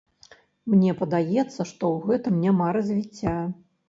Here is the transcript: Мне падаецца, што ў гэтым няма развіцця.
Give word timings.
Мне 0.73 0.93
падаецца, 1.01 1.45
што 1.55 1.65
ў 1.65 2.13
гэтым 2.13 2.39
няма 2.47 2.71
развіцця. 2.79 3.35